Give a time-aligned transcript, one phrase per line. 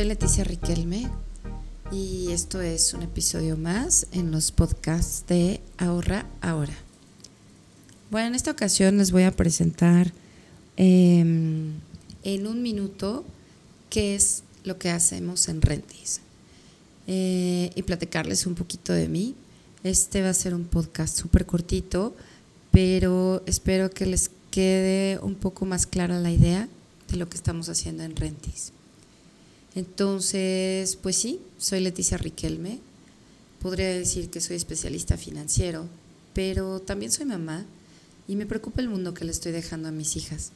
[0.00, 1.10] Leticia Riquelme
[1.92, 6.72] y esto es un episodio más en los podcasts de Ahorra Ahora.
[8.10, 10.10] Bueno, en esta ocasión les voy a presentar
[10.78, 11.74] em,
[12.24, 13.24] en un minuto
[13.90, 16.20] qué es lo que hacemos en Rentis
[17.06, 19.34] eh, y platicarles un poquito de mí.
[19.84, 22.16] Este va a ser un podcast súper cortito,
[22.70, 26.66] pero espero que les quede un poco más clara la idea
[27.08, 28.72] de lo que estamos haciendo en Rentis.
[29.74, 32.80] Entonces, pues sí, soy Leticia Riquelme.
[33.60, 35.86] Podría decir que soy especialista financiero,
[36.34, 37.64] pero también soy mamá
[38.28, 40.52] y me preocupa el mundo que le estoy dejando a mis hijas.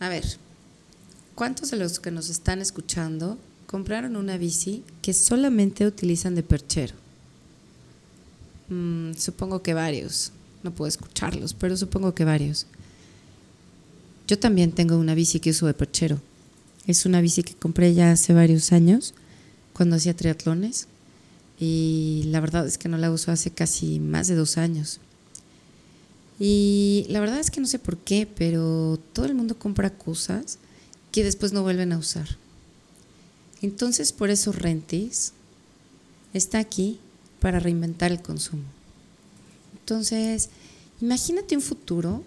[0.00, 0.24] A ver,
[1.34, 6.94] ¿cuántos de los que nos están escuchando compraron una bici que solamente utilizan de perchero?
[8.68, 10.32] Mm, supongo que varios.
[10.62, 12.66] No puedo escucharlos, pero supongo que varios.
[14.26, 16.20] Yo también tengo una bici que uso de perchero
[16.86, 19.14] es una bici que compré ya hace varios años,
[19.72, 20.86] cuando hacía triatlones,
[21.58, 25.00] y la verdad es que no la uso hace casi más de dos años.
[26.38, 30.58] Y la verdad es que no sé por qué, pero todo el mundo compra cosas
[31.10, 32.28] que después no vuelven a usar.
[33.62, 35.32] Entonces, por eso Rentis
[36.34, 37.00] está aquí
[37.40, 38.64] para reinventar el consumo.
[39.80, 40.50] Entonces,
[41.00, 42.22] imagínate un futuro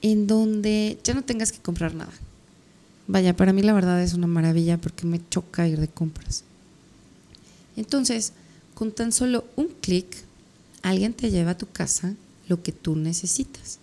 [0.00, 2.12] en donde ya no tengas que comprar nada
[3.10, 6.44] Vaya, para mí la verdad es una maravilla porque me choca ir de compras.
[7.76, 8.34] Entonces,
[8.74, 10.06] con tan solo un clic,
[10.82, 12.14] alguien te lleva a tu casa
[12.46, 13.80] lo que tú necesitas.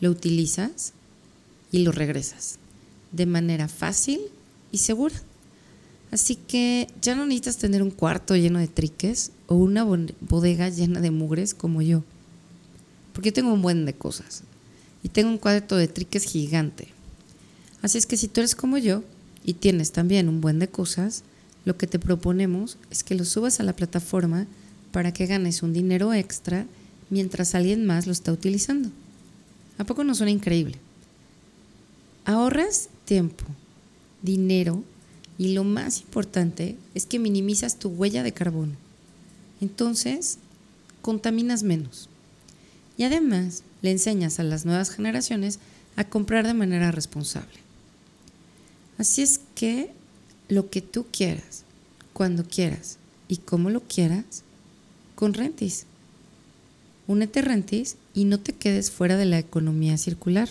[0.00, 0.94] Lo utilizas
[1.70, 2.58] y lo regresas
[3.12, 4.18] de manera fácil
[4.72, 5.14] y segura.
[6.10, 9.84] Así que ya no necesitas tener un cuarto lleno de triques o una
[10.20, 12.02] bodega llena de mugres como yo.
[13.12, 14.42] Porque yo tengo un buen de cosas.
[15.02, 16.95] Y tengo un cuarto de triques gigante.
[17.82, 19.02] Así es que si tú eres como yo
[19.44, 21.22] y tienes también un buen de cosas,
[21.64, 24.46] lo que te proponemos es que lo subas a la plataforma
[24.92, 26.66] para que ganes un dinero extra
[27.10, 28.90] mientras alguien más lo está utilizando.
[29.78, 30.78] ¿A poco no suena increíble?
[32.24, 33.44] Ahorras tiempo,
[34.22, 34.82] dinero
[35.38, 38.72] y lo más importante es que minimizas tu huella de carbono.
[39.60, 40.38] Entonces,
[41.02, 42.08] contaminas menos.
[42.96, 45.58] Y además, le enseñas a las nuevas generaciones
[45.96, 47.65] a comprar de manera responsable.
[48.98, 49.90] Así es que
[50.48, 51.64] lo que tú quieras,
[52.12, 52.98] cuando quieras
[53.28, 54.42] y como lo quieras,
[55.14, 55.86] con Rentis.
[57.06, 60.48] Únete a Rentis y no te quedes fuera de la economía circular.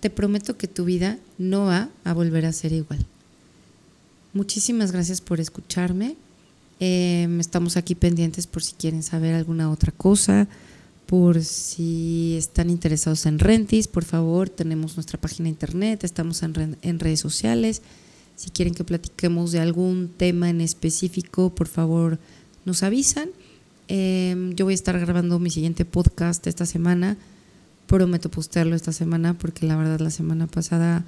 [0.00, 3.04] Te prometo que tu vida no va a volver a ser igual.
[4.32, 6.16] Muchísimas gracias por escucharme.
[6.80, 10.46] Em, estamos aquí pendientes por si quieren saber alguna otra cosa
[11.08, 16.98] por si están interesados en Rentis, por favor, tenemos nuestra página internet, estamos en, en,
[16.98, 17.80] redes sociales.
[18.36, 22.18] Si quieren que platiquemos de algún tema en específico, por favor,
[22.66, 23.30] nos avisan.
[23.88, 27.16] Em, yo voy a estar grabando mi siguiente podcast esta semana.
[27.86, 31.06] Prometo postearlo esta semana porque la verdad la semana pasada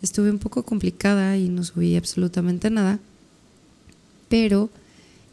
[0.00, 3.00] estuve un poco complicada y no subí absolutamente nada.
[4.28, 4.70] Pero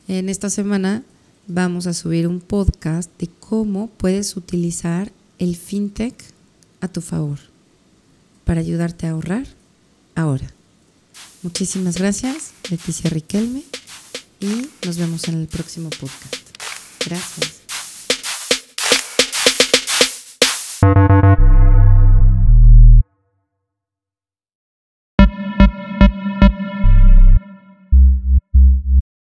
[0.08, 1.04] en esta semana
[1.48, 6.16] vamos a subir un podcast de cómo puedes utilizar el fintech
[6.82, 7.40] a tu favor
[8.44, 9.48] para ayudarte a ahorrar
[10.16, 10.52] ahora.
[11.44, 13.64] Muchísimas gracias, Leticia Riquelme,
[14.40, 16.36] y nos vemos en el próximo podcast.
[17.06, 17.67] Gracias.